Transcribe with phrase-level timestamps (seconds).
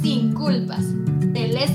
[0.00, 0.80] Sin Culpas,
[1.34, 1.70] de Les.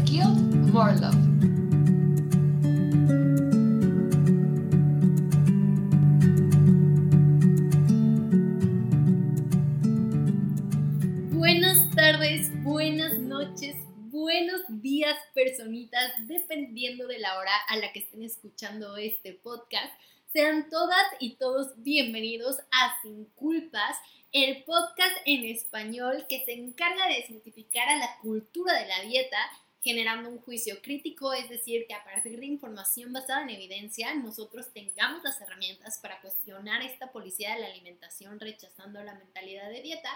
[11.32, 13.76] Buenas tardes, buenas noches,
[14.10, 19.94] buenos días, personitas, dependiendo de la hora a la que estén escuchando este podcast.
[20.34, 23.98] Sean todas y todos bienvenidos a Sin Culpas,
[24.32, 29.38] el podcast en español que se encarga de desmitificar a la cultura de la dieta
[29.82, 34.74] generando un juicio crítico, es decir, que a partir de información basada en evidencia, nosotros
[34.74, 40.10] tengamos las herramientas para cuestionar esta policía de la alimentación rechazando la mentalidad de dieta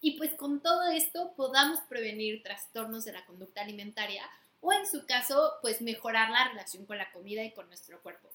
[0.00, 4.24] y pues con todo esto podamos prevenir trastornos de la conducta alimentaria
[4.62, 8.28] o en su caso, pues mejorar la relación con la comida y con nuestro cuerpo.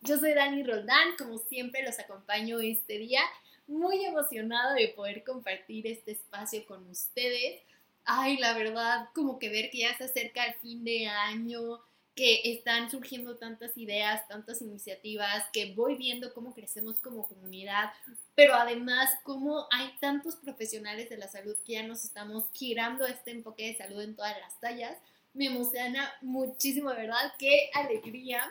[0.00, 3.22] Yo soy Dani Roldán, como siempre los acompaño este día
[3.66, 7.60] muy emocionada de poder compartir este espacio con ustedes.
[8.04, 11.80] Ay, la verdad, como que ver que ya se acerca el fin de año,
[12.14, 17.90] que están surgiendo tantas ideas, tantas iniciativas, que voy viendo cómo crecemos como comunidad,
[18.34, 23.30] pero además cómo hay tantos profesionales de la salud que ya nos estamos girando este
[23.30, 24.96] enfoque de salud en todas las tallas.
[25.32, 27.32] Me emociona muchísimo, ¿verdad?
[27.38, 28.42] Qué alegría.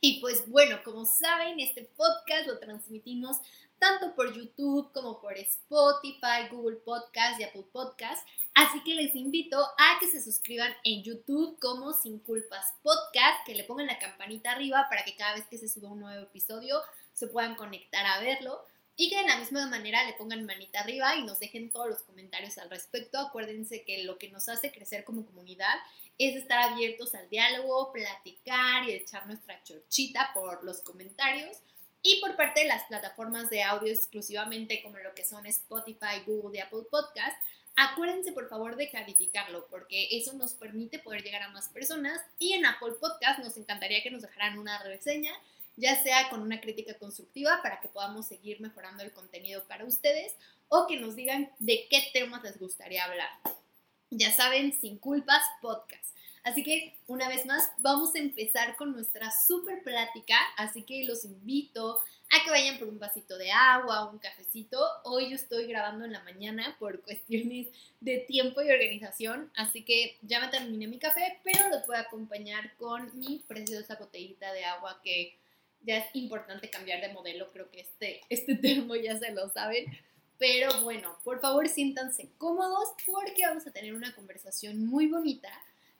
[0.00, 3.38] Y pues bueno, como saben, este podcast lo transmitimos
[3.78, 8.26] tanto por YouTube como por Spotify, Google Podcast y Apple Podcast.
[8.54, 13.54] Así que les invito a que se suscriban en YouTube como Sin Culpas Podcast, que
[13.54, 16.80] le pongan la campanita arriba para que cada vez que se suba un nuevo episodio
[17.12, 18.64] se puedan conectar a verlo.
[18.98, 22.02] Y que de la misma manera le pongan manita arriba y nos dejen todos los
[22.02, 23.18] comentarios al respecto.
[23.18, 25.74] Acuérdense que lo que nos hace crecer como comunidad
[26.16, 31.58] es estar abiertos al diálogo, platicar y echar nuestra chorchita por los comentarios.
[32.08, 36.56] Y por parte de las plataformas de audio exclusivamente como lo que son Spotify, Google
[36.56, 37.36] y Apple Podcast,
[37.74, 42.52] acuérdense por favor de calificarlo porque eso nos permite poder llegar a más personas y
[42.52, 45.32] en Apple Podcast nos encantaría que nos dejaran una reseña,
[45.74, 50.32] ya sea con una crítica constructiva para que podamos seguir mejorando el contenido para ustedes
[50.68, 53.30] o que nos digan de qué temas les gustaría hablar.
[54.10, 56.14] Ya saben, sin culpas, podcast.
[56.46, 61.24] Así que una vez más vamos a empezar con nuestra super plática, así que los
[61.24, 61.98] invito
[62.30, 64.78] a que vayan por un vasito de agua un cafecito.
[65.02, 67.66] Hoy yo estoy grabando en la mañana por cuestiones
[67.98, 72.02] de tiempo y organización, así que ya me terminé mi café, pero los voy a
[72.02, 75.36] acompañar con mi preciosa botellita de agua que
[75.82, 79.86] ya es importante cambiar de modelo, creo que este, este termo ya se lo saben.
[80.38, 85.50] Pero bueno, por favor siéntanse cómodos porque vamos a tener una conversación muy bonita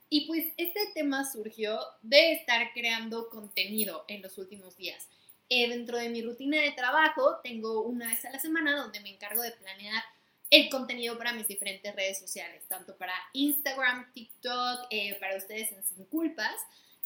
[0.08, 5.08] y pues este tema surgió de estar creando contenido en los últimos días.
[5.48, 9.10] Eh, dentro de mi rutina de trabajo tengo una vez a la semana donde me
[9.10, 10.02] encargo de planear
[10.50, 15.82] el contenido para mis diferentes redes sociales, tanto para Instagram, TikTok, eh, para ustedes en
[15.84, 16.54] Sin Culpas,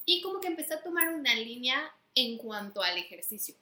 [0.05, 3.55] y como que empecé a tomar una línea en cuanto al ejercicio.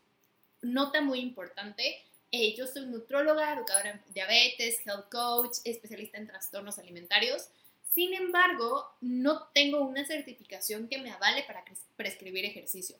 [0.62, 6.78] Nota muy importante, eh, yo soy nutróloga, educadora en diabetes, health coach, especialista en trastornos
[6.78, 7.48] alimentarios,
[7.98, 11.64] sin embargo, no tengo una certificación que me avale para
[11.96, 12.94] prescribir ejercicio.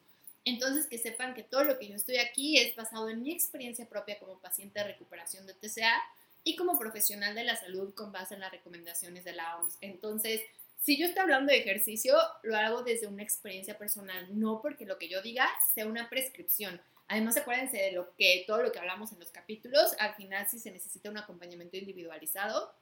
[0.44, 3.88] Entonces, que sepan que todo lo que yo estoy aquí es basado en mi experiencia
[3.88, 5.94] propia como paciente de recuperación de TCA
[6.42, 9.78] y como profesional de la salud con base en las recomendaciones de la OMS.
[9.82, 10.40] Entonces,
[10.80, 14.98] si yo estoy hablando de ejercicio, lo hago desde una experiencia personal, no porque lo
[14.98, 16.80] que yo diga sea una prescripción.
[17.06, 20.58] Además, acuérdense de lo que todo lo que hablamos en los capítulos, al final si
[20.58, 22.74] se necesita un acompañamiento individualizado,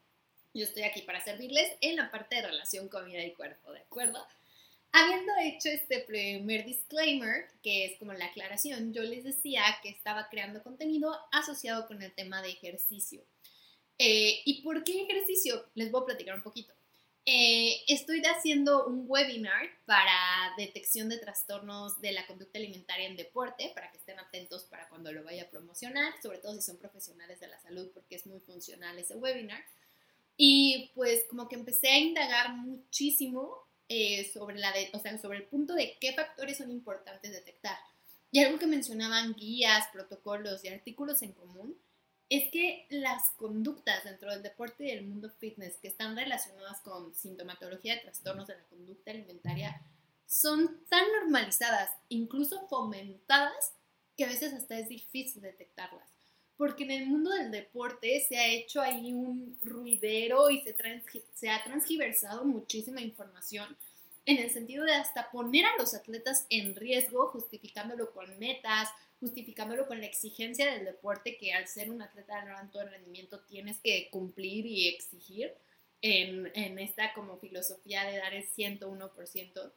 [0.57, 3.81] yo estoy aquí para servirles en la parte de relación con vida y cuerpo, ¿de
[3.81, 4.27] acuerdo?
[4.93, 10.29] Habiendo hecho este primer disclaimer, que es como la aclaración, yo les decía que estaba
[10.31, 13.23] creando contenido asociado con el tema de ejercicio.
[13.99, 15.67] Eh, ¿Y por qué ejercicio?
[15.75, 16.73] Les voy a platicar un poquito.
[17.29, 23.73] Eh, estoy haciendo un webinar para detección de trastornos de la conducta alimentaria en deporte,
[23.75, 27.41] para que estén atentos para cuando lo vaya a promocionar, sobre todo si son profesionales
[27.41, 29.63] de la salud, porque es muy funcional ese webinar.
[30.37, 33.57] Y pues como que empecé a indagar muchísimo
[33.89, 37.79] eh, sobre, la o sea, sobre el punto de qué factores son importantes detectar.
[38.31, 41.79] Y algo que mencionaban guías, protocolos y artículos en común
[42.29, 47.15] es que las conductas dentro del deporte y del mundo fitness que están relacionadas con
[47.15, 49.81] sintomatología de trastornos de la conducta alimentaria
[50.27, 53.73] son tan normalizadas, incluso fomentadas,
[54.17, 56.16] que a veces hasta es difícil detectarlas
[56.57, 60.63] porque en el mundo del deporte se ha hecho ahí un ruidero y
[61.35, 63.77] se, ha transgiversado muchísima información
[64.25, 68.89] en el sentido de hasta poner a los atletas en riesgo, justificándolo con metas,
[69.21, 73.79] justificándolo con la exigencia del deporte que al ser un atleta de alto rendimiento tienes
[73.81, 75.53] que cumplir y exigir.
[76.03, 79.73] en, en esta como filosofía de dar el 101%.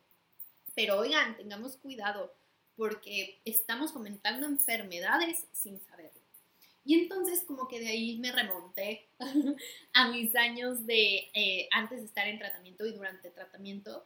[0.75, 2.33] Pero oigan, tengamos cuidado
[2.75, 6.18] porque estamos fomentando enfermedades sin saberlo.
[6.85, 9.09] Y entonces como que de ahí me remonté
[9.93, 14.05] a mis años de eh, antes de estar en tratamiento y durante tratamiento.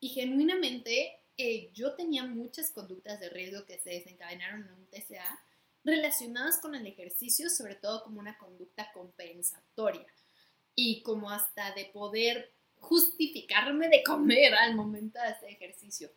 [0.00, 5.40] Y genuinamente eh, yo tenía muchas conductas de riesgo que se desencadenaron en un TCA
[5.82, 10.06] relacionadas con el ejercicio, sobre todo como una conducta compensatoria
[10.74, 16.10] y como hasta de poder justificarme de comer al momento de hacer ejercicio.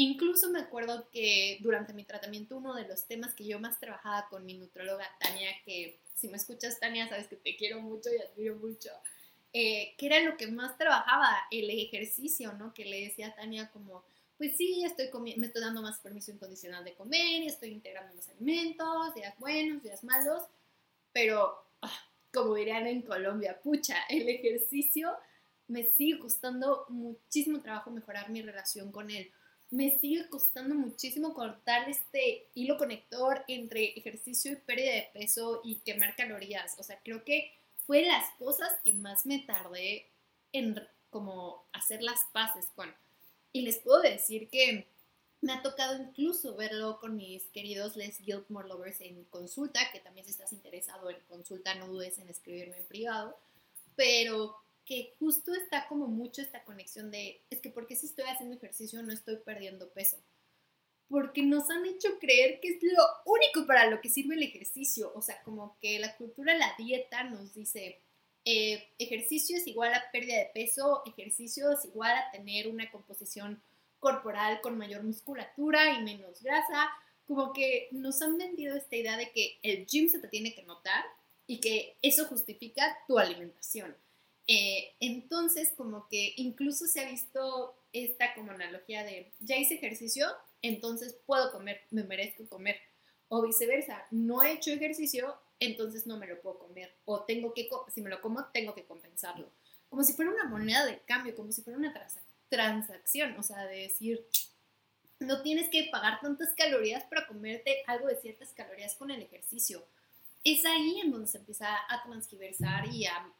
[0.00, 4.28] Incluso me acuerdo que durante mi tratamiento uno de los temas que yo más trabajaba
[4.30, 8.16] con mi nutróloga Tania, que si me escuchas Tania sabes que te quiero mucho y
[8.16, 8.88] admiro mucho,
[9.52, 12.72] eh, que era lo que más trabajaba, el ejercicio, ¿no?
[12.72, 14.02] Que le decía a Tania como,
[14.38, 19.14] pues sí, estoy me estoy dando más permiso incondicional de comer estoy integrando los alimentos,
[19.14, 20.44] días buenos, días malos,
[21.12, 25.14] pero ah, como dirían en Colombia, pucha, el ejercicio
[25.68, 29.30] me sigue costando muchísimo trabajo mejorar mi relación con él
[29.70, 35.76] me sigue costando muchísimo cortar este hilo conector entre ejercicio y pérdida de peso y
[35.76, 36.74] quemar calorías.
[36.78, 37.52] O sea, creo que
[37.86, 40.06] fue las cosas que más me tardé
[40.52, 40.80] en
[41.10, 42.92] como hacer las paces con.
[43.52, 44.86] Y les puedo decir que
[45.40, 50.26] me ha tocado incluso verlo con mis queridos Les Guildmore Lovers en consulta, que también
[50.26, 53.38] si estás interesado en consulta no dudes en escribirme en privado,
[53.96, 54.56] pero
[54.90, 59.00] que justo está como mucho esta conexión de, es que porque si estoy haciendo ejercicio
[59.04, 60.16] no estoy perdiendo peso.
[61.08, 65.12] Porque nos han hecho creer que es lo único para lo que sirve el ejercicio.
[65.14, 68.00] O sea, como que la cultura, la dieta nos dice,
[68.44, 73.62] eh, ejercicio es igual a pérdida de peso, ejercicio es igual a tener una composición
[74.00, 76.90] corporal con mayor musculatura y menos grasa.
[77.28, 80.64] Como que nos han vendido esta idea de que el gym se te tiene que
[80.64, 81.04] notar
[81.46, 83.94] y que eso justifica tu alimentación.
[84.52, 90.26] Eh, entonces, como que incluso se ha visto esta como analogía de, ya hice ejercicio,
[90.60, 92.80] entonces puedo comer, me merezco comer.
[93.28, 96.92] O viceversa, no he hecho ejercicio, entonces no me lo puedo comer.
[97.04, 99.48] O tengo que, si me lo como, tengo que compensarlo.
[99.88, 101.94] Como si fuera una moneda de cambio, como si fuera una
[102.48, 103.38] transacción.
[103.38, 104.26] O sea, de decir,
[105.20, 109.86] no tienes que pagar tantas calorías para comerte algo de ciertas calorías con el ejercicio
[110.44, 113.32] es ahí en donde se empieza a transgiversar y a,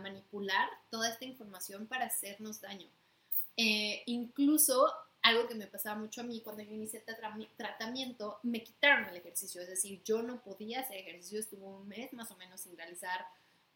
[0.00, 2.88] manipular toda esta información para hacernos daño.
[3.56, 7.04] Eh, incluso algo que me pasaba mucho a mí cuando yo inicié
[7.56, 12.12] tratamiento, me quitaron el ejercicio, es decir, yo no podía hacer ejercicio, estuve un mes
[12.12, 13.26] más o menos sin realizar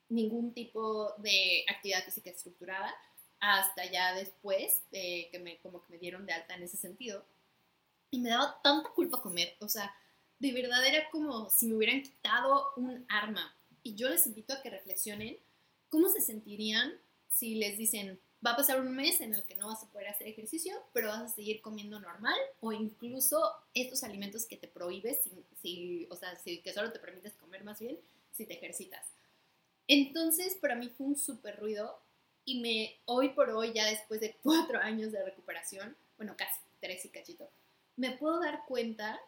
[0.08, 2.94] ningún tipo de actividad física estructurada,
[3.40, 7.25] hasta ya después eh, que me, como que me dieron de alta en ese sentido.
[8.11, 9.93] Y me daba tanta culpa comer, o sea,
[10.43, 13.55] de verdad era como si me hubieran quitado un arma.
[13.85, 15.39] Y yo les invito a que reflexionen
[15.89, 16.93] cómo se sentirían
[17.29, 20.09] si les dicen, va a pasar un mes en el que no vas a poder
[20.09, 23.41] hacer ejercicio, pero vas a seguir comiendo normal, o incluso
[23.73, 25.21] estos alimentos que te prohíbes,
[25.62, 27.97] si, o sea, si, que solo te permites comer más bien
[28.33, 29.06] si te ejercitas.
[29.87, 32.00] Entonces, para mí fue un súper ruido
[32.44, 37.05] y me, hoy por hoy, ya después de cuatro años de recuperación, bueno, casi tres
[37.05, 37.49] y cachito,
[37.94, 39.21] me puedo dar cuenta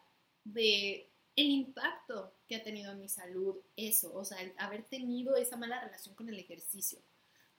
[0.44, 5.37] de el impacto que ha tenido en mi salud eso, o sea, el haber tenido
[5.37, 7.00] esa mala relación con el ejercicio.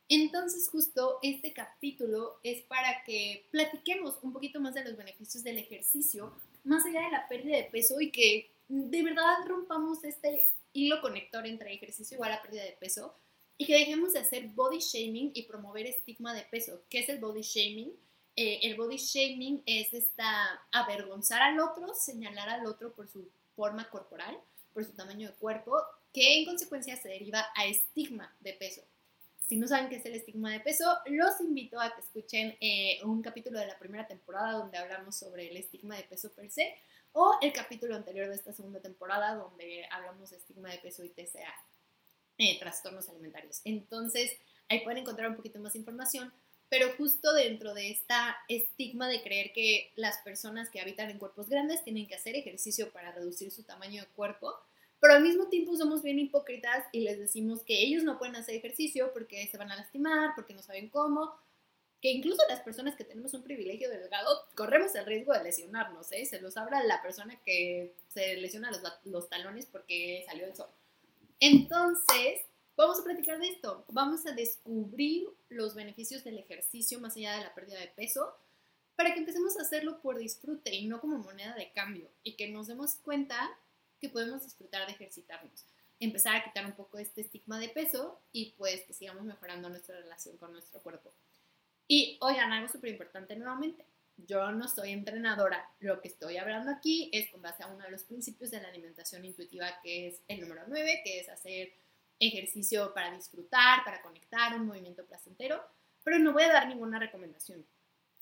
[0.07, 5.57] Entonces, justo este capítulo es para que platiquemos un poquito más de los beneficios del
[5.57, 6.33] ejercicio,
[6.63, 11.45] más allá de la pérdida de peso y que de verdad rompamos este hilo conector
[11.45, 13.15] entre ejercicio igual a pérdida de peso
[13.57, 16.83] y que dejemos de hacer body shaming y promover estigma de peso.
[16.89, 17.93] ¿Qué es el body shaming?
[18.35, 23.89] Eh, el body shaming es esta avergonzar al otro, señalar al otro por su forma
[23.89, 24.37] corporal,
[24.73, 28.81] por su tamaño de cuerpo, que en consecuencia se deriva a estigma de peso.
[29.47, 32.99] Si no saben qué es el estigma de peso, los invito a que escuchen eh,
[33.03, 36.75] un capítulo de la primera temporada donde hablamos sobre el estigma de peso per se,
[37.13, 41.09] o el capítulo anterior de esta segunda temporada donde hablamos de estigma de peso y
[41.09, 41.53] TCA,
[42.37, 43.61] eh, trastornos alimentarios.
[43.63, 44.31] Entonces,
[44.67, 46.33] ahí pueden encontrar un poquito más información
[46.69, 51.49] pero justo dentro de esta estigma de creer que las personas que habitan en cuerpos
[51.49, 54.53] grandes tienen que hacer ejercicio para reducir su tamaño de cuerpo,
[54.99, 58.55] pero al mismo tiempo somos bien hipócritas y les decimos que ellos no pueden hacer
[58.55, 61.35] ejercicio porque se van a lastimar, porque no saben cómo,
[62.01, 66.25] que incluso las personas que tenemos un privilegio delgado corremos el riesgo de lesionarnos, ¿eh?
[66.25, 70.69] Se los habla la persona que se lesiona los, los talones porque salió el sol.
[71.39, 72.41] Entonces,
[72.77, 73.85] Vamos a platicar de esto.
[73.87, 78.35] Vamos a descubrir los beneficios del ejercicio más allá de la pérdida de peso
[78.95, 82.49] para que empecemos a hacerlo por disfrute y no como moneda de cambio y que
[82.49, 83.37] nos demos cuenta
[83.99, 85.65] que podemos disfrutar de ejercitarnos.
[86.01, 89.97] empezar a quitar un poco este estigma de peso y pues que sigamos mejorando nuestra
[89.97, 91.13] relación con nuestro cuerpo.
[91.87, 93.85] Y oigan, algo súper importante nuevamente,
[94.17, 97.91] yo no soy entrenadora, lo que estoy hablando aquí es con base a uno de
[97.91, 101.73] los principios de la alimentación intuitiva que es el número 9, que es hacer
[102.19, 105.61] ejercicio para disfrutar, para conectar, un movimiento placentero,
[106.03, 107.65] pero no voy a dar ninguna recomendación.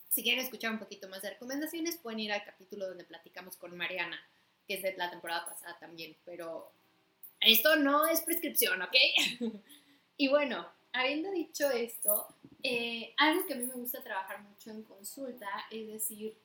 [0.09, 3.75] Si quieren escuchar un poquito más de recomendaciones, pueden ir al capítulo donde platicamos con
[3.75, 4.19] Mariana,
[4.67, 6.71] que es de la temporada pasada también, pero
[7.39, 8.95] esto no es prescripción, ¿ok?
[10.17, 12.27] y bueno, habiendo dicho esto,
[12.61, 16.37] eh, algo que a mí me gusta trabajar mucho en consulta es decir,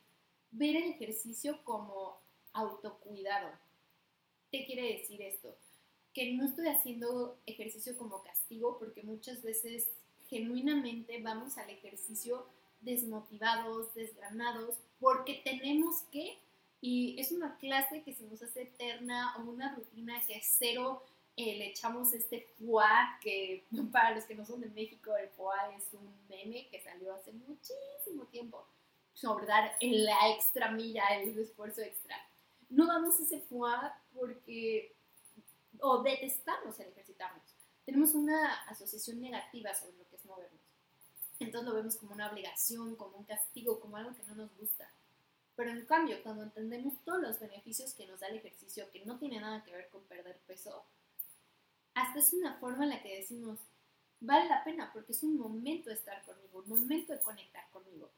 [0.51, 2.19] ver el ejercicio como
[2.53, 3.51] autocuidado.
[4.51, 5.55] ¿Qué quiere decir esto?
[6.13, 9.89] Que no estoy haciendo ejercicio como castigo porque muchas veces
[10.29, 12.45] genuinamente vamos al ejercicio
[12.81, 16.37] desmotivados, desgranados, porque tenemos que,
[16.81, 21.03] y es una clase que se nos hace eterna o una rutina que es cero
[21.41, 22.83] eh, le echamos este foie,
[23.21, 23.63] que
[23.93, 27.31] para los que no son de México, el foie es un meme que salió hace
[27.31, 28.65] muchísimo tiempo
[29.13, 32.17] sobre dar la extra milla, el esfuerzo extra.
[32.69, 33.71] No damos ese foie
[34.13, 34.93] porque,
[35.81, 37.43] o detestamos el ejercitarnos.
[37.85, 40.61] Tenemos una asociación negativa sobre lo que es movernos.
[41.39, 44.91] Entonces lo vemos como una obligación, como un castigo, como algo que no nos gusta.
[45.55, 49.17] Pero en cambio, cuando entendemos todos los beneficios que nos da el ejercicio, que no
[49.17, 50.85] tiene nada que ver con perder peso,
[51.93, 53.59] hasta es una forma en la que decimos,
[54.19, 58.09] vale la pena porque es un momento de estar conmigo, un momento de conectar conmigo.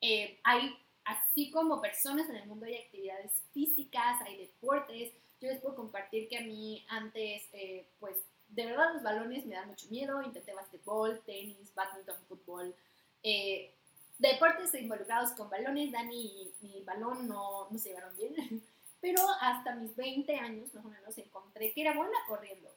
[0.00, 5.12] Eh, hay, así como personas en el mundo hay actividades físicas, hay deportes,
[5.46, 8.16] yo les puedo compartir que a mí antes, eh, pues
[8.48, 12.74] de verdad los balones me dan mucho miedo, intenté basquetbol, tenis, badminton, fútbol,
[13.22, 13.74] eh,
[14.18, 18.34] deportes involucrados con balones, Dani y mi balón no, no se llevaron bien,
[19.00, 22.70] pero hasta mis 20 años más o menos encontré que era buena corriendo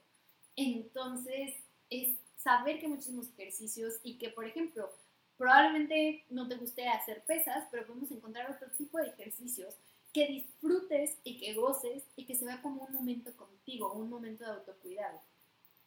[0.60, 1.56] entonces,
[1.90, 4.92] es saber que muchísimos ejercicios y que, por ejemplo,
[5.38, 9.76] probablemente no te guste hacer pesas, pero podemos encontrar otro tipo de ejercicios
[10.14, 14.44] que disfrutes y que goces y que se vea como un momento contigo, un momento
[14.44, 15.22] de autocuidado.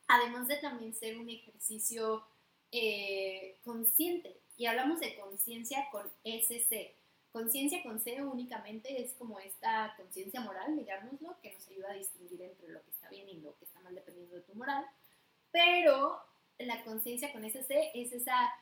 [0.08, 2.24] Además de también ser un ejercicio
[2.70, 4.40] eh, consciente.
[4.56, 6.94] Y hablamos de conciencia con SC.
[7.32, 12.42] Conciencia con C únicamente es como esta conciencia moral, digámoslo, que nos ayuda a distinguir
[12.42, 14.84] entre lo que está bien y lo que está mal dependiendo de tu moral.
[15.50, 16.20] Pero
[16.58, 18.52] la conciencia con ese C es esa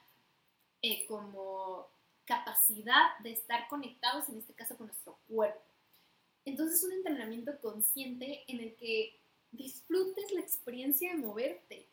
[0.82, 1.88] eh, como
[2.30, 5.60] capacidad de estar conectados, en este caso con nuestro cuerpo.
[6.44, 9.18] Entonces un entrenamiento consciente en el que
[9.50, 11.88] disfrutes la experiencia de moverte,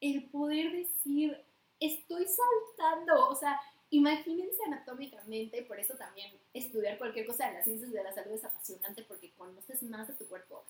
[0.00, 1.40] el poder decir,
[1.78, 3.60] estoy saltando, o sea,
[3.94, 8.44] Imagínense anatómicamente, por eso también estudiar cualquier cosa de las ciencias de la salud es
[8.44, 10.64] apasionante porque conoces más de tu cuerpo.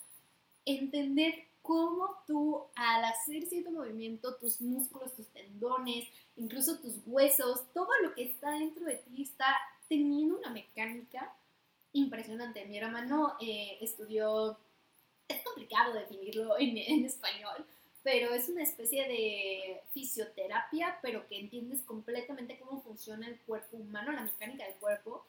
[0.64, 6.06] Entender cómo tú al hacer cierto movimiento, tus músculos, tus tendones,
[6.36, 9.46] incluso tus huesos, todo lo que está dentro de ti está
[9.88, 11.34] teniendo una mecánica
[11.92, 12.66] impresionante.
[12.66, 14.58] Mi hermano eh, estudió,
[15.26, 17.64] es complicado definirlo en, en español,
[18.02, 24.12] pero es una especie de fisioterapia, pero que entiendes completamente cómo funciona el cuerpo humano,
[24.12, 25.24] la mecánica del cuerpo.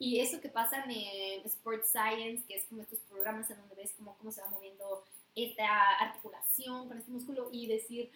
[0.00, 3.92] Y eso que pasa en Sports Science, que es como estos programas en donde ves
[3.98, 5.04] cómo, cómo se va moviendo
[5.36, 8.10] esta articulación con este músculo y decir,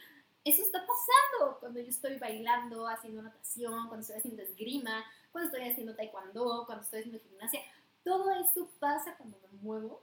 [0.46, 5.70] eso está pasando cuando yo estoy bailando, haciendo natación, cuando estoy haciendo esgrima, cuando estoy
[5.70, 7.60] haciendo taekwondo, cuando estoy haciendo gimnasia.
[8.02, 10.02] Todo eso pasa cuando me muevo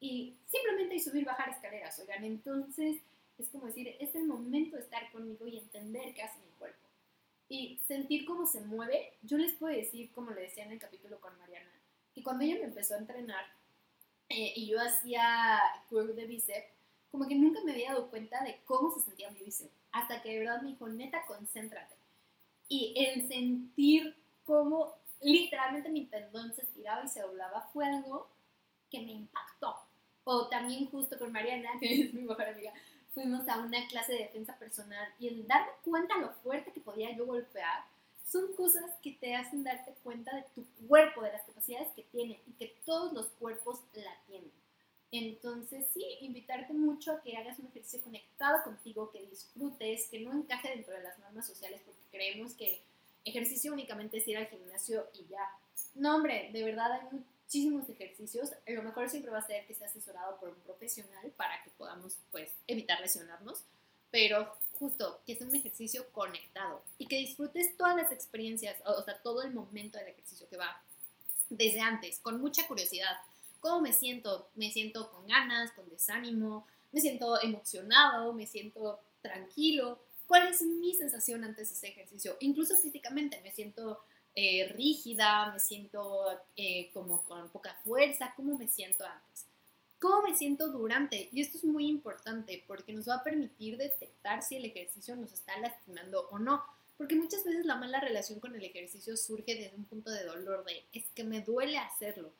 [0.00, 2.24] y simplemente hay subir, bajar escaleras, oigan.
[2.24, 3.02] Entonces,
[3.36, 6.87] es como decir, es el momento de estar conmigo y entender qué hace mi cuerpo.
[7.48, 11.20] Y sentir cómo se mueve, yo les puedo decir, como le decía en el capítulo
[11.20, 11.70] con Mariana,
[12.14, 13.44] que cuando ella me empezó a entrenar
[14.28, 16.66] eh, y yo hacía curl de bíceps,
[17.10, 19.72] como que nunca me había dado cuenta de cómo se sentía mi bíceps.
[19.92, 21.94] Hasta que de verdad me dijo, neta, concéntrate.
[22.68, 24.14] Y el sentir
[24.44, 28.28] cómo literalmente mi tendón se estiraba y se doblaba fue algo
[28.90, 29.76] que me impactó.
[30.24, 32.72] O también justo con Mariana, que es mi mejor amiga,
[33.14, 37.16] fuimos a una clase de defensa personal y el darme cuenta lo fuerte que podía
[37.16, 37.84] yo golpear,
[38.24, 42.40] son cosas que te hacen darte cuenta de tu cuerpo, de las capacidades que tiene
[42.46, 44.52] y que todos los cuerpos la tienen.
[45.10, 50.32] Entonces, sí, invitarte mucho a que hagas un ejercicio conectado contigo, que disfrutes, que no
[50.32, 52.82] encaje dentro de las normas sociales, porque creemos que
[53.24, 55.50] ejercicio únicamente es ir al gimnasio y ya.
[55.94, 57.08] No, hombre, de verdad hay
[57.48, 58.50] muchísimos ejercicios.
[58.66, 62.18] Lo mejor siempre va a ser que esté asesorado por un profesional para que podamos
[62.30, 63.64] pues evitar lesionarnos,
[64.10, 69.22] pero justo que sea un ejercicio conectado y que disfrutes todas las experiencias, o sea,
[69.22, 70.82] todo el momento del ejercicio que va
[71.48, 73.16] desde antes, con mucha curiosidad.
[73.60, 74.50] ¿Cómo me siento?
[74.54, 80.94] Me siento con ganas, con desánimo, me siento emocionado, me siento tranquilo, cuál es mi
[80.94, 82.36] sensación antes de ese ejercicio.
[82.40, 84.02] Incluso físicamente me siento
[84.34, 89.46] eh, rígida, me siento eh, como con poca fuerza, cómo me siento antes.
[90.00, 91.28] ¿Cómo me siento durante?
[91.32, 95.32] Y esto es muy importante porque nos va a permitir detectar si el ejercicio nos
[95.32, 96.62] está lastimando o no.
[96.96, 100.64] Porque muchas veces la mala relación con el ejercicio surge desde un punto de dolor
[100.64, 102.32] de es que me duele hacerlo.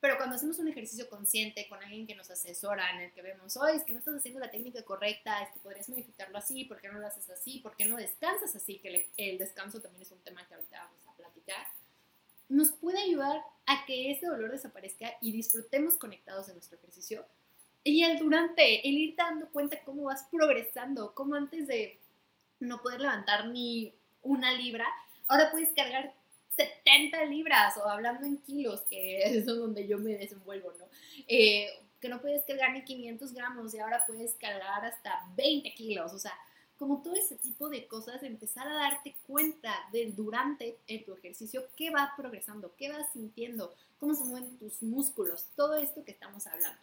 [0.00, 3.56] Pero cuando hacemos un ejercicio consciente con alguien que nos asesora, en el que vemos,
[3.56, 6.80] oye, es que no estás haciendo la técnica correcta, es que podrías modificarlo así, ¿por
[6.80, 7.58] qué no lo haces así?
[7.58, 8.78] ¿Por qué no descansas así?
[8.78, 10.99] Que el descanso también es un tema que ahorita vamos.
[12.50, 17.24] Nos puede ayudar a que ese dolor desaparezca y disfrutemos conectados de nuestro ejercicio.
[17.82, 21.98] Y el durante, el ir dando cuenta cómo vas progresando, cómo antes de
[22.58, 24.84] no poder levantar ni una libra,
[25.28, 26.12] ahora puedes cargar
[26.50, 30.86] 70 libras o hablando en kilos, que es donde yo me desenvuelvo, ¿no?
[31.26, 36.12] Eh, que no puedes cargar ni 500 gramos y ahora puedes cargar hasta 20 kilos,
[36.12, 36.32] o sea,
[36.80, 41.66] como todo ese tipo de cosas, empezar a darte cuenta del durante en tu ejercicio,
[41.76, 46.46] qué va progresando, qué vas sintiendo, cómo se mueven tus músculos, todo esto que estamos
[46.46, 46.80] hablando.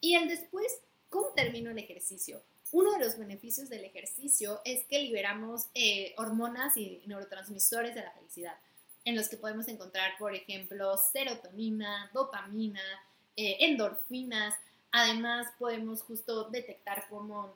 [0.00, 2.42] Y el después, ¿cómo termino el ejercicio?
[2.72, 8.10] Uno de los beneficios del ejercicio es que liberamos eh, hormonas y neurotransmisores de la
[8.10, 8.56] felicidad
[9.04, 12.82] en los que podemos encontrar, por ejemplo, serotonina, dopamina,
[13.36, 14.56] eh, endorfinas.
[14.90, 17.54] Además, podemos justo detectar cómo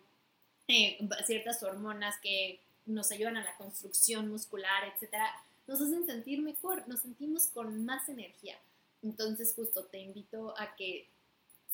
[0.69, 5.31] eh, ciertas hormonas que nos ayudan a la construcción muscular, etcétera,
[5.67, 8.59] nos hacen sentir mejor, nos sentimos con más energía.
[9.03, 11.09] Entonces, justo te invito a que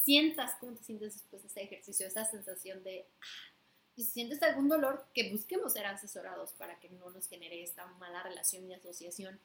[0.02, 3.54] sientas cómo te sientes después de ese ejercicio, esa sensación de, ah,
[3.97, 7.87] y si sientes algún dolor, que busquemos ser asesorados para que no nos genere esta
[7.99, 9.38] mala relación y asociación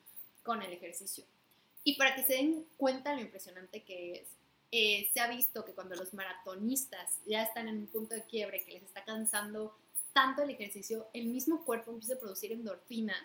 [0.43, 1.25] con el ejercicio.
[1.83, 4.27] Y para que se den cuenta lo impresionante que es,
[4.75, 8.65] eh, se ha visto que cuando los maratonistas ya están en un punto de quiebre,
[8.65, 9.77] que les está cansando
[10.13, 13.21] tanto el ejercicio, el mismo cuerpo empieza a producir endorfinas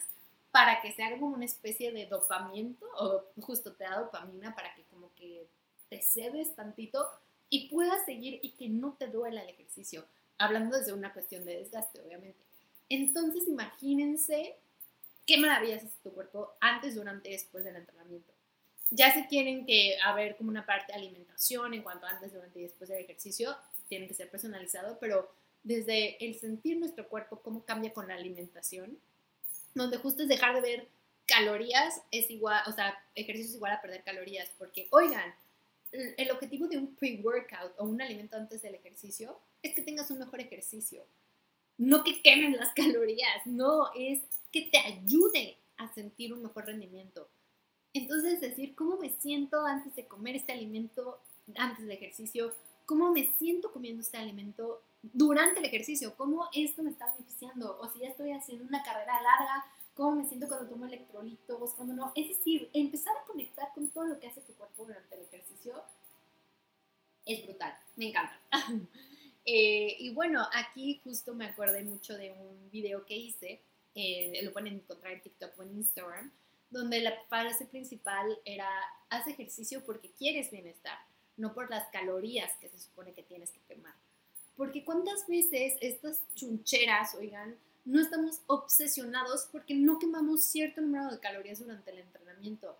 [0.50, 4.74] para que se haga como una especie de dopamiento, o justo te da dopamina para
[4.74, 5.46] que como que
[5.88, 7.08] te cedes tantito
[7.48, 10.04] y puedas seguir y que no te duela el ejercicio,
[10.36, 12.38] hablando desde una cuestión de desgaste, obviamente.
[12.90, 14.54] Entonces, imagínense
[15.24, 18.34] qué maravillas es tu cuerpo antes, durante y después del entrenamiento.
[18.90, 22.62] Ya si quieren que haber como una parte de alimentación en cuanto antes, durante y
[22.62, 23.56] después del ejercicio,
[23.88, 25.30] tiene que ser personalizado, pero
[25.62, 28.98] desde el sentir nuestro cuerpo, cómo cambia con la alimentación,
[29.74, 30.88] donde justo es dejar de ver
[31.26, 35.34] calorías, es igual, o sea, ejercicio es igual a perder calorías, porque, oigan,
[35.92, 40.18] el objetivo de un pre-workout o un alimento antes del ejercicio es que tengas un
[40.18, 41.04] mejor ejercicio.
[41.76, 44.20] No que quemen las calorías, no, es
[44.52, 47.28] que te ayude a sentir un mejor rendimiento.
[47.94, 51.20] Entonces, decir cómo me siento antes de comer este alimento,
[51.56, 52.54] antes del ejercicio,
[52.86, 57.88] cómo me siento comiendo este alimento durante el ejercicio, cómo esto me está beneficiando, o
[57.90, 62.12] si ya estoy haciendo una carrera larga, cómo me siento cuando tomo electrolitos, cuando no.
[62.14, 65.82] Es decir, empezar a conectar con todo lo que hace tu cuerpo durante el ejercicio
[67.24, 68.40] es brutal, me encanta.
[69.50, 73.62] Eh, y bueno, aquí justo me acordé mucho de un video que hice
[74.00, 76.30] eh, lo pueden encontrar en TikTok o en Instagram,
[76.70, 78.68] donde la frase principal era,
[79.10, 80.98] haz ejercicio porque quieres bienestar,
[81.36, 83.94] no por las calorías que se supone que tienes que quemar.
[84.56, 91.20] Porque cuántas veces estas chuncheras, oigan, no estamos obsesionados porque no quemamos cierto número de
[91.20, 92.76] calorías durante el entrenamiento.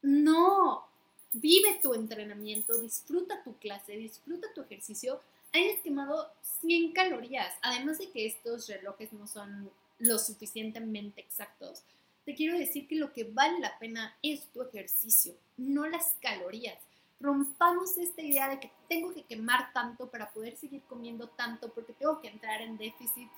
[0.00, 0.86] No,
[1.32, 5.20] vive tu entrenamiento, disfruta tu clase, disfruta tu ejercicio.
[5.52, 7.54] Hayas quemado 100 calorías.
[7.60, 11.82] Además de que estos relojes no son lo suficientemente exactos,
[12.28, 16.76] te quiero decir que lo que vale la pena es tu ejercicio, no las calorías.
[17.20, 21.94] Rompamos esta idea de que tengo que quemar tanto para poder seguir comiendo tanto porque
[21.94, 23.30] tengo que entrar en déficit.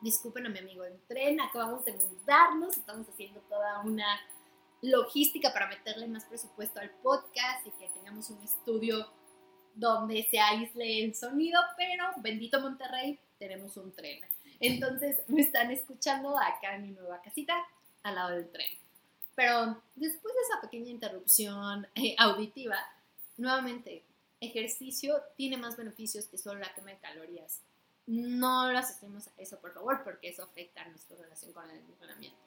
[0.00, 4.20] Disculpen a mi amigo en tren, acabamos de mudarnos, estamos haciendo toda una
[4.80, 9.04] logística para meterle más presupuesto al podcast y que tengamos un estudio
[9.74, 14.20] donde se aísle el sonido, pero bendito Monterrey, tenemos un tren.
[14.66, 17.54] Entonces me están escuchando acá en mi nueva casita,
[18.02, 18.78] al lado del tren.
[19.34, 22.78] Pero después de esa pequeña interrupción eh, auditiva,
[23.36, 24.04] nuevamente,
[24.40, 27.60] ejercicio tiene más beneficios que solo la quema de calorías.
[28.06, 31.78] No lo asociemos a eso, por favor, porque eso afecta a nuestra relación con el
[31.78, 32.38] entrenamiento.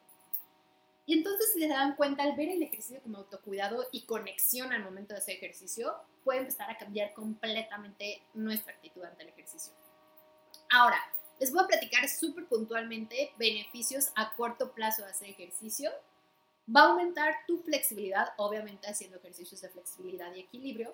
[1.05, 4.83] Y entonces, si se dan cuenta, al ver el ejercicio como autocuidado y conexión al
[4.83, 9.73] momento de ese ejercicio, puede empezar a cambiar completamente nuestra actitud ante el ejercicio.
[10.69, 10.97] Ahora,
[11.39, 15.91] les voy a platicar súper puntualmente beneficios a corto plazo de hacer ejercicio.
[16.73, 20.93] Va a aumentar tu flexibilidad, obviamente haciendo ejercicios de flexibilidad y equilibrio.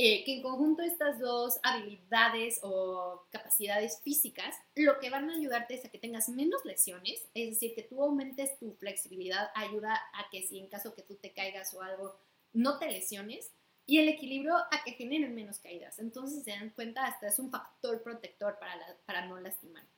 [0.00, 5.74] eh, que en conjunto estas dos habilidades o capacidades físicas, lo que van a ayudarte
[5.74, 10.30] es a que tengas menos lesiones, es decir, que tú aumentes tu flexibilidad, ayuda a
[10.30, 12.16] que si en caso que tú te caigas o algo,
[12.52, 13.50] no te lesiones,
[13.88, 15.98] y el equilibrio a que generen menos caídas.
[15.98, 18.74] Entonces se dan cuenta, hasta es un factor protector para,
[19.06, 19.88] para no lastimarte.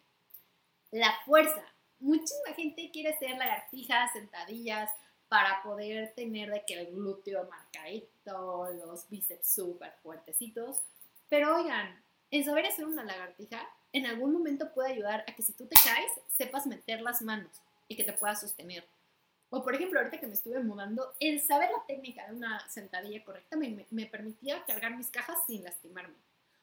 [0.93, 1.65] La fuerza.
[1.99, 4.91] Muchísima gente quiere hacer lagartijas, sentadillas,
[5.29, 10.85] para poder tener de que el glúteo marcadito, los bíceps súper fuertecitos.
[11.29, 12.01] Pero oigan,
[12.31, 15.75] el saber hacer una lagartija en algún momento puede ayudar a que si tú te
[15.83, 18.85] caes, sepas meter las manos y que te puedas sostener.
[19.51, 23.25] O por ejemplo, ahorita que me estuve mudando, el saber la técnica de una sentadilla
[23.25, 26.15] correcta me, me permitía cargar mis cajas sin lastimarme.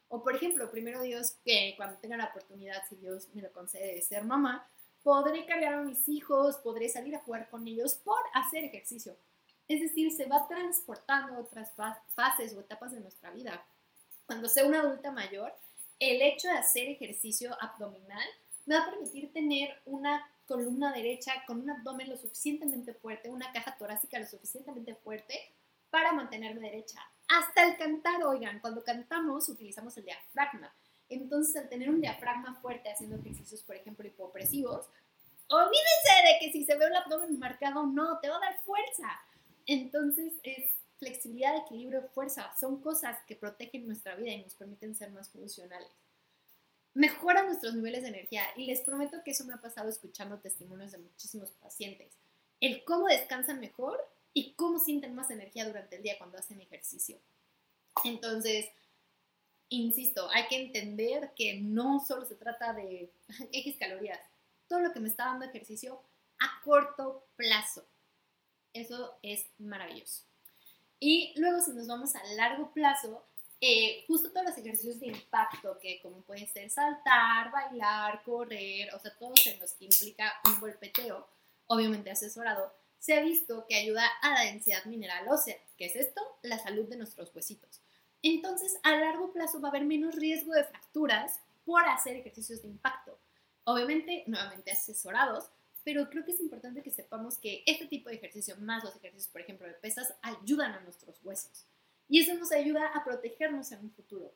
[0.09, 3.93] O por ejemplo, primero Dios, que cuando tenga la oportunidad, si Dios me lo concede,
[3.93, 4.69] de ser mamá,
[5.03, 9.17] podré cargar a mis hijos, podré salir a jugar con ellos por hacer ejercicio.
[9.67, 11.73] Es decir, se va transportando otras
[12.15, 13.65] fases o etapas de nuestra vida.
[14.25, 15.53] Cuando sea una adulta mayor,
[15.99, 18.27] el hecho de hacer ejercicio abdominal
[18.65, 23.51] me va a permitir tener una columna derecha con un abdomen lo suficientemente fuerte, una
[23.51, 25.53] caja torácica lo suficientemente fuerte
[25.89, 26.99] para mantenerme derecha.
[27.27, 30.73] Hasta el cantar, oigan, cuando cantamos utilizamos el diafragma.
[31.09, 34.87] Entonces, al tener un diafragma fuerte haciendo ejercicios, por ejemplo, hipopresivos,
[35.49, 39.07] olvídense de que si se ve el abdomen marcado, no, te va a dar fuerza.
[39.65, 42.51] Entonces, es flexibilidad, equilibrio, fuerza.
[42.57, 45.89] Son cosas que protegen nuestra vida y nos permiten ser más funcionales.
[46.97, 50.91] Mejoran nuestros niveles de energía y les prometo que eso me ha pasado escuchando testimonios
[50.93, 52.11] de muchísimos pacientes.
[52.59, 57.19] El cómo descansan mejor y cómo sienten más energía durante el día cuando hacen ejercicio.
[58.03, 58.65] Entonces,
[59.69, 63.11] insisto, hay que entender que no solo se trata de
[63.51, 64.19] X calorías,
[64.67, 66.01] todo lo que me está dando ejercicio
[66.39, 67.85] a corto plazo.
[68.73, 70.23] Eso es maravilloso.
[70.99, 73.23] Y luego si nos vamos a largo plazo,
[73.59, 78.99] eh, justo todos los ejercicios de impacto, que como pueden ser saltar, bailar, correr, o
[78.99, 81.27] sea, todos en los que implica un golpeteo,
[81.67, 85.57] obviamente asesorado, se ha visto que ayuda a la densidad mineral ósea.
[85.77, 86.21] ¿Qué es esto?
[86.43, 87.81] La salud de nuestros huesitos.
[88.21, 92.67] Entonces, a largo plazo va a haber menos riesgo de fracturas por hacer ejercicios de
[92.67, 93.17] impacto.
[93.63, 95.49] Obviamente, nuevamente asesorados,
[95.83, 99.31] pero creo que es importante que sepamos que este tipo de ejercicio, más los ejercicios,
[99.31, 101.65] por ejemplo, de pesas, ayudan a nuestros huesos.
[102.09, 104.33] Y eso nos ayuda a protegernos en un futuro.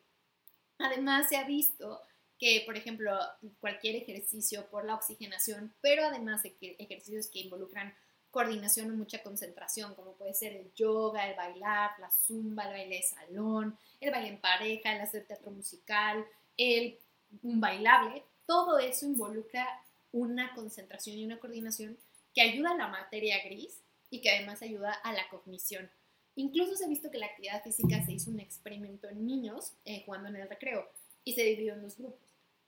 [0.78, 2.02] Además, se ha visto
[2.38, 3.18] que, por ejemplo,
[3.60, 7.94] cualquier ejercicio por la oxigenación, pero además de ejercicios que involucran
[8.32, 12.96] coordinación y mucha concentración, como puede ser el yoga, el bailar, la zumba, el baile
[12.96, 16.26] de salón, el baile en pareja, el hacer teatro musical,
[16.58, 16.98] el
[17.44, 19.68] un bailable, todo eso involucra
[20.12, 21.98] una concentración y una coordinación
[22.34, 25.90] que ayuda a la materia gris y que además ayuda a la cognición.
[26.36, 30.04] Incluso se ha visto que la actividad física se hizo un experimento en niños eh,
[30.06, 30.90] jugando en el recreo
[31.24, 32.20] y se dividió en dos grupos.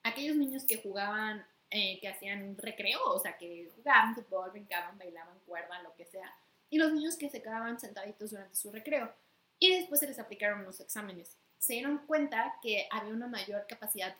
[0.03, 1.45] Aquellos niños que jugaban
[1.75, 6.31] eh, que hacían recreo, o sea, que jugaban fútbol, brincaban, bailaban, cuerda, lo que sea,
[6.69, 9.11] y los niños que se quedaban sentaditos durante su recreo.
[9.57, 11.35] Y después se les aplicaron los exámenes.
[11.57, 14.15] Se dieron cuenta que había una mayor capacidad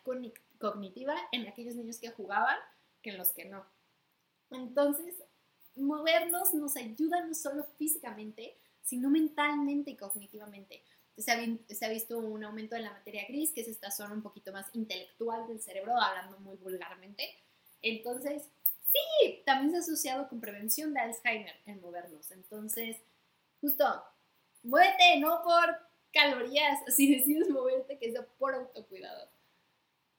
[0.58, 2.58] cognitiva en aquellos niños que jugaban
[3.04, 3.64] que en los que no.
[4.50, 5.14] Entonces,
[5.76, 10.84] movernos nos ayuda no solo físicamente, sino mentalmente y cognitivamente.
[11.18, 14.52] Se ha, visto un aumento de la materia gris, que es esta zona un poquito
[14.52, 17.38] más intelectual del cerebro, hablando muy vulgarmente,
[17.84, 18.50] entonces,
[18.92, 22.32] sí, también se ha asociado con prevención de Alzheimer en movernos.
[22.32, 22.98] Entonces,
[23.62, 23.86] justo,
[24.64, 25.78] muévete, no por
[26.12, 29.30] calorías, si decides moverte, que sea por autocuidado.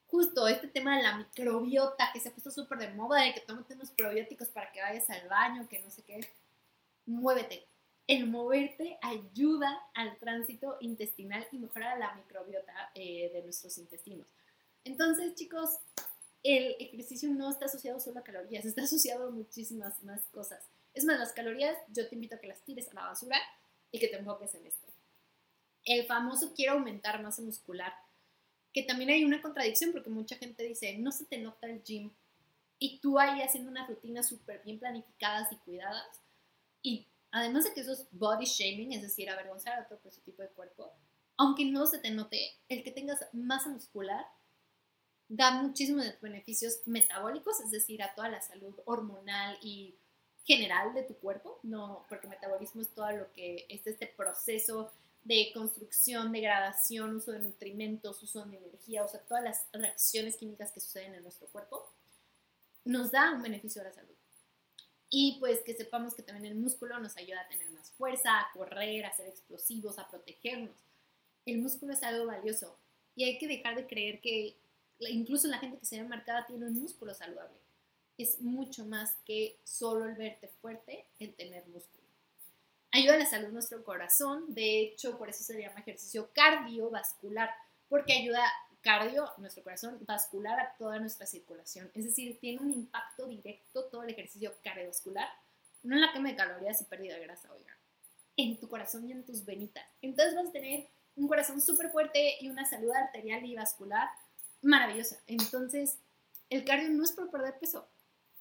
[0.07, 3.41] Justo este tema de la microbiota, que se ha puesto súper de moda, de que
[3.41, 6.21] tomes unos probióticos para que vayas al baño, que no sé qué.
[7.07, 7.67] Muévete.
[8.07, 14.27] El moverte ayuda al tránsito intestinal y mejora la microbiota eh, de nuestros intestinos.
[14.85, 15.79] Entonces, chicos,
[16.43, 20.69] el ejercicio no está asociado solo a calorías, está asociado a muchísimas más cosas.
[20.93, 23.39] Es más, las calorías yo te invito a que las tires a la basura
[23.91, 24.87] y que te enfoques en esto.
[25.85, 27.95] El famoso quiero aumentar masa muscular,
[28.75, 32.11] que también hay una contradicción porque mucha gente dice, no se te nota el gym
[32.79, 36.21] y tú ahí haciendo unas rutinas súper bien planificadas y cuidadas
[36.83, 40.49] y además de que eso es body shaming, es decir, avergonzar a otro tipo de
[40.51, 40.93] cuerpo,
[41.37, 44.25] aunque no se te note, el que tengas masa muscular
[45.29, 49.97] da muchísimos beneficios metabólicos, es decir, a toda la salud hormonal y
[50.45, 54.93] general de tu cuerpo, no, porque metabolismo es todo lo que es este proceso
[55.25, 60.71] de construcción, degradación, uso de nutrimentos, uso de energía, o sea, todas las reacciones químicas
[60.71, 61.91] que suceden en nuestro cuerpo,
[62.85, 64.14] nos da un beneficio a la salud.
[65.17, 68.51] Y pues que sepamos que también el músculo nos ayuda a tener más fuerza, a
[68.53, 70.75] correr, a ser explosivos, a protegernos.
[71.47, 72.77] El músculo es algo valioso
[73.15, 74.57] y hay que dejar de creer que
[74.99, 77.57] incluso la gente que se ve marcada tiene un músculo saludable.
[78.19, 82.03] Es mucho más que solo el verte fuerte, el tener músculo.
[82.91, 87.51] Ayuda a la salud nuestro corazón, de hecho por eso se llama ejercicio cardiovascular,
[87.89, 88.43] porque ayuda
[88.81, 91.89] cardio, nuestro corazón, vascular a toda nuestra circulación.
[91.95, 93.64] Es decir, tiene un impacto directo
[94.05, 95.29] el ejercicio cardiovascular,
[95.83, 97.77] no en la quema de calorías y pérdida de grasa, oigan,
[98.37, 99.85] en tu corazón y en tus venitas.
[100.03, 104.09] Entonces vas a tener un corazón súper fuerte y una salud arterial y vascular
[104.63, 105.21] maravillosa.
[105.27, 105.99] Entonces,
[106.51, 107.87] el cardio no es por perder peso.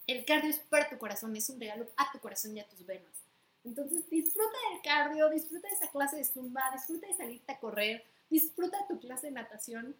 [0.07, 2.85] El cardio es para tu corazón, es un regalo a tu corazón y a tus
[2.85, 3.23] venas.
[3.63, 8.03] Entonces, disfruta del cardio, disfruta de esa clase de zumba, disfruta de salirte a correr,
[8.29, 9.95] disfruta de tu clase de natación,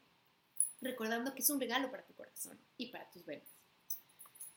[0.82, 3.47] recordando que es un regalo para tu corazón y para tus venas.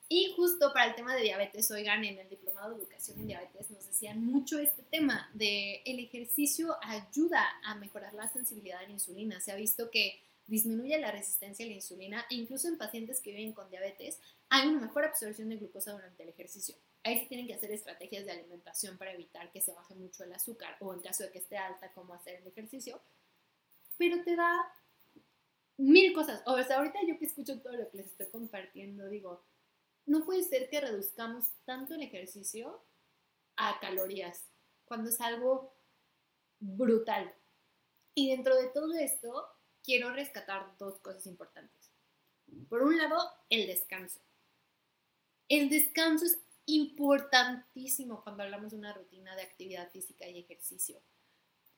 [0.08, 3.70] Y justo para el tema de diabetes, oigan, en el Diplomado de Educación en Diabetes
[3.70, 8.90] nos decían mucho este tema de el ejercicio ayuda a mejorar la sensibilidad a la
[8.90, 9.40] insulina.
[9.40, 13.32] Se ha visto que disminuye la resistencia a la insulina e incluso en pacientes que
[13.32, 16.76] viven con diabetes hay una mejor absorción de glucosa durante el ejercicio.
[17.02, 20.32] Ahí se tienen que hacer estrategias de alimentación para evitar que se baje mucho el
[20.32, 23.00] azúcar o en caso de que esté alta, cómo hacer el ejercicio.
[23.98, 24.72] Pero te da
[25.78, 26.42] mil cosas.
[26.46, 29.42] O sea, ahorita yo que escucho todo lo que les estoy compartiendo, digo,
[30.06, 32.82] no puede ser que reduzcamos tanto el ejercicio
[33.56, 34.44] a calorías,
[34.84, 35.74] cuando es algo
[36.60, 37.34] brutal.
[38.14, 39.46] Y dentro de todo esto,
[39.82, 41.90] quiero rescatar dos cosas importantes.
[42.68, 43.18] Por un lado,
[43.50, 44.20] el descanso.
[45.48, 51.00] El descanso es importantísimo cuando hablamos de una rutina de actividad física y ejercicio.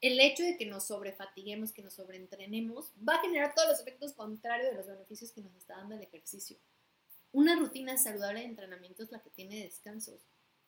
[0.00, 4.12] El hecho de que nos sobrefatiguemos, que nos sobreentrenemos, va a generar todos los efectos
[4.12, 6.56] contrarios de los beneficios que nos está dando el ejercicio.
[7.32, 10.20] Una rutina saludable de entrenamiento es la que tiene descansos.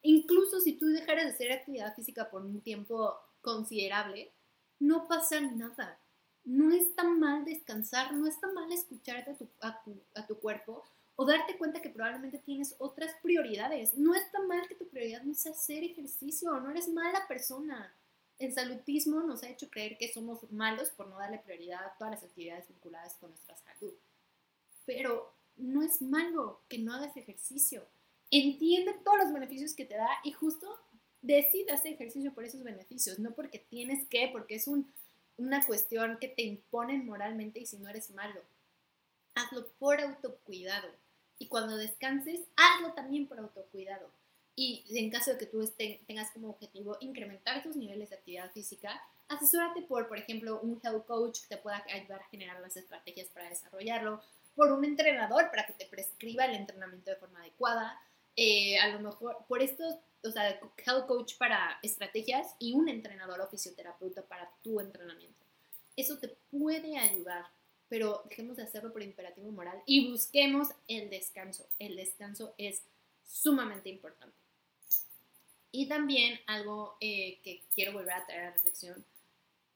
[0.03, 4.33] Incluso si tú dejaras de hacer actividad física por un tiempo considerable,
[4.79, 6.01] no pasa nada
[6.45, 10.85] no está mal descansar, no está mal escucharte a tu, cuerpo
[11.17, 13.97] o darte cuenta que probablemente tienes otras prioridades.
[13.97, 17.95] No está mal que tu prioridad no sea hacer ejercicio, no eres mala persona.
[18.39, 22.15] El salutismo nos ha hecho creer que somos malos por no darle prioridad a todas
[22.15, 23.93] las actividades vinculadas con nuestra salud.
[24.87, 27.87] Pero no es malo que no hagas ejercicio.
[28.31, 30.69] Entiende todos los beneficios que te da y justo
[31.23, 34.91] decide hacer ejercicio por esos beneficios, no porque tienes que, porque es un
[35.41, 38.41] una cuestión que te imponen moralmente y si no eres malo.
[39.35, 40.89] Hazlo por autocuidado.
[41.39, 44.11] Y cuando descanses, hazlo también por autocuidado.
[44.55, 45.67] Y en caso de que tú
[46.07, 51.07] tengas como objetivo incrementar tus niveles de actividad física, asesórate por, por ejemplo, un health
[51.07, 54.21] coach que te pueda ayudar a generar las estrategias para desarrollarlo,
[54.55, 57.99] por un entrenador para que te prescriba el entrenamiento de forma adecuada,
[58.37, 63.41] eh, a lo mejor por estos o sea, health coach para estrategias y un entrenador
[63.41, 65.45] o fisioterapeuta para tu entrenamiento.
[65.97, 67.47] Eso te puede ayudar,
[67.89, 71.67] pero dejemos de hacerlo por imperativo moral y busquemos el descanso.
[71.79, 72.83] El descanso es
[73.25, 74.37] sumamente importante.
[75.73, 79.05] Y también algo eh, que quiero volver a traer a reflexión,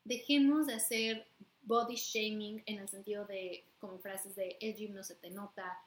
[0.04, 1.26] dejemos de hacer
[1.64, 5.78] body shaming en el sentido de como frases de el gym no se te nota,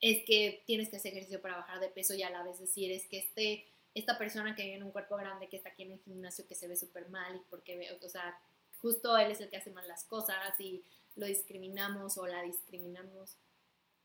[0.00, 2.90] es que tienes que hacer ejercicio para bajar de peso y a la vez decir
[2.92, 5.92] es que este esta persona que vive en un cuerpo grande, que está aquí en
[5.92, 8.38] el gimnasio, que se ve súper mal y porque, o sea,
[8.80, 10.84] justo él es el que hace mal las cosas y
[11.16, 13.36] lo discriminamos o la discriminamos.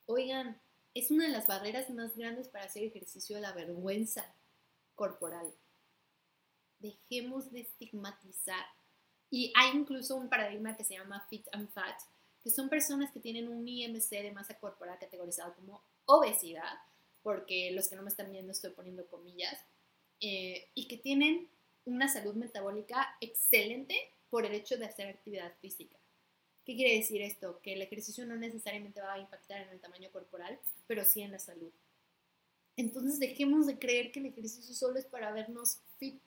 [0.06, 0.60] Oigan,
[0.94, 4.36] es una de las barreras más grandes para hacer ejercicio la vergüenza
[4.96, 5.54] corporal.
[6.80, 8.66] Dejemos de estigmatizar.
[9.34, 12.00] Y hay incluso un paradigma que se llama Fit and Fat,
[12.44, 16.78] que son personas que tienen un IMC de masa corporal categorizado como obesidad,
[17.24, 19.58] porque los que no me están viendo estoy poniendo comillas,
[20.20, 21.50] eh, y que tienen
[21.86, 23.96] una salud metabólica excelente
[24.30, 25.98] por el hecho de hacer actividad física.
[26.64, 27.60] ¿Qué quiere decir esto?
[27.64, 31.32] Que el ejercicio no necesariamente va a impactar en el tamaño corporal, pero sí en
[31.32, 31.72] la salud.
[32.78, 36.22] Entonces dejemos de creer que el ejercicio solo es para vernos fit,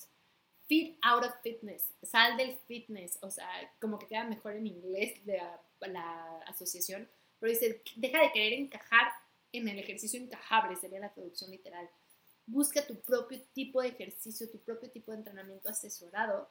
[0.67, 3.49] fit out of fitness, sal del fitness, o sea,
[3.81, 8.53] como que queda mejor en inglés de la, la asociación, pero dice, deja de querer
[8.55, 9.13] encajar
[9.53, 11.89] en el ejercicio encajable, sería la traducción literal
[12.47, 16.49] busca tu propio tipo de ejercicio, tu propio tipo de entrenamiento asesorado.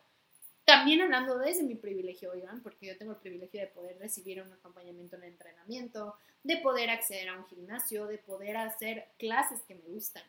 [0.65, 4.51] También hablando desde mi privilegio, oigan, porque yo tengo el privilegio de poder recibir un
[4.51, 9.75] acompañamiento en el entrenamiento, de poder acceder a un gimnasio, de poder hacer clases que
[9.75, 10.23] me gustan.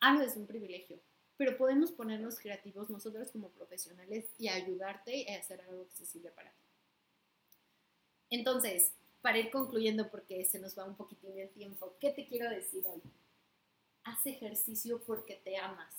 [0.00, 0.98] Hablo es un privilegio,
[1.36, 6.66] pero podemos ponernos creativos nosotros como profesionales y ayudarte a hacer algo accesible para ti.
[8.30, 12.50] Entonces, para ir concluyendo, porque se nos va un poquitín el tiempo, ¿qué te quiero
[12.50, 13.02] decir hoy?
[14.04, 15.94] haz ejercicio porque te amas.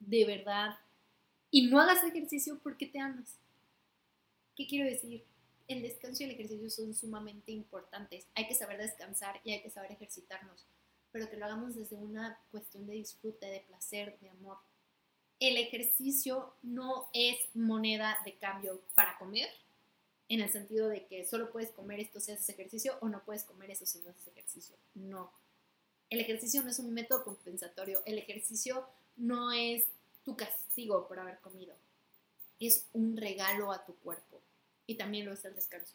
[0.00, 0.76] De verdad.
[1.50, 3.38] Y no hagas ejercicio porque te amas.
[4.56, 5.24] ¿Qué quiero decir?
[5.68, 8.26] El descanso y el ejercicio son sumamente importantes.
[8.34, 10.66] Hay que saber descansar y hay que saber ejercitarnos,
[11.16, 14.58] pero que lo hagamos desde una cuestión de disfrute, de placer, de amor.
[15.40, 19.48] El ejercicio no es moneda de cambio para comer,
[20.28, 23.44] en el sentido de que solo puedes comer esto si haces ejercicio o no puedes
[23.44, 24.76] comer eso si no haces ejercicio.
[24.92, 25.32] No.
[26.10, 28.02] El ejercicio no es un método compensatorio.
[28.04, 29.86] El ejercicio no es
[30.22, 31.74] tu castigo por haber comido.
[32.60, 34.42] Es un regalo a tu cuerpo.
[34.86, 35.94] Y también lo es el descanso.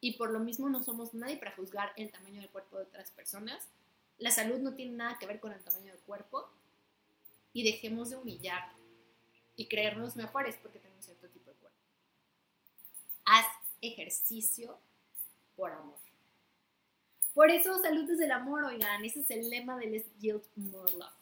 [0.00, 3.12] Y por lo mismo no somos nadie para juzgar el tamaño del cuerpo de otras
[3.12, 3.68] personas.
[4.18, 6.48] La salud no tiene nada que ver con el tamaño del cuerpo.
[7.52, 8.72] Y dejemos de humillar
[9.56, 11.78] y creernos mejores porque tenemos cierto tipo de cuerpo.
[13.24, 13.46] Haz
[13.80, 14.78] ejercicio
[15.56, 15.98] por amor.
[17.34, 21.12] Por eso, salud desde el amor, oigan, ese es el lema del Guild More Love.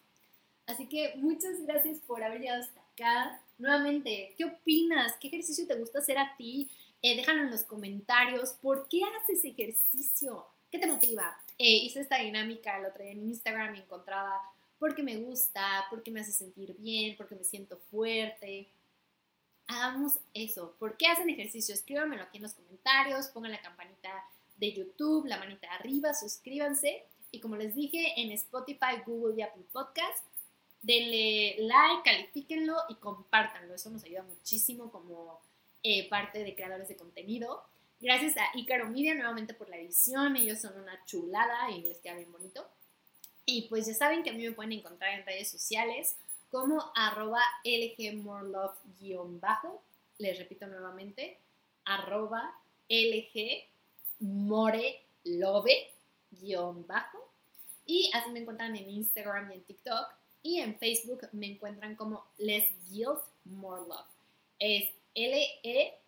[0.66, 3.40] Así que muchas gracias por haber llegado hasta acá.
[3.58, 5.14] Nuevamente, ¿qué opinas?
[5.20, 6.70] ¿Qué ejercicio te gusta hacer a ti?
[7.02, 8.52] Eh, déjalo en los comentarios.
[8.54, 10.46] ¿Por qué haces ejercicio?
[10.70, 11.38] ¿Qué te motiva?
[11.58, 14.40] Eh, hice esta dinámica el otro día en Instagram y encontraba
[14.78, 18.68] porque me gusta, porque me hace sentir bien, porque me siento fuerte.
[19.66, 20.76] Hagamos eso.
[20.78, 21.74] ¿Por qué hacen ejercicio?
[21.74, 24.10] Escríbanmelo aquí en los comentarios, pongan la campanita
[24.56, 27.04] de YouTube, la manita arriba, suscríbanse.
[27.30, 30.24] Y como les dije, en Spotify, Google y Apple Podcast,
[30.82, 33.74] denle like, califíquenlo y compártanlo.
[33.74, 35.40] Eso nos ayuda muchísimo como
[35.82, 37.64] eh, parte de creadores de contenido.
[37.98, 40.36] Gracias a Icaro Media nuevamente por la edición.
[40.36, 42.68] Ellos son una chulada y les queda bien bonito.
[43.46, 46.14] Y pues ya saben que a mí me pueden encontrar en redes sociales
[46.50, 49.82] como arroba lgmorelove-bajo.
[50.18, 51.38] Les repito nuevamente,
[51.86, 52.54] arroba
[52.88, 53.64] lg
[54.20, 55.70] More Love
[56.86, 57.32] bajo.
[57.86, 60.06] Y así me encuentran en Instagram y en TikTok.
[60.42, 63.22] Y en Facebook me encuentran como Les Love.
[64.58, 65.98] Es L-E-S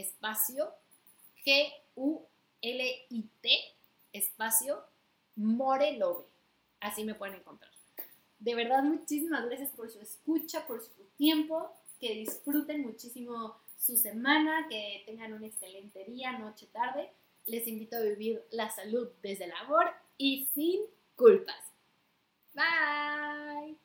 [0.00, 0.72] espacio
[1.44, 2.28] G-U-L-I-T
[4.12, 4.84] espacio
[5.36, 6.24] More Love.
[6.80, 7.70] Así me pueden encontrar.
[8.38, 11.72] De verdad, muchísimas gracias por su escucha, por su tiempo.
[12.00, 17.10] Que disfruten muchísimo su semana, que tengan un excelente día, noche, tarde.
[17.46, 20.82] Les invito a vivir la salud desde el amor y sin
[21.16, 21.56] culpas.
[22.54, 23.78] Bye.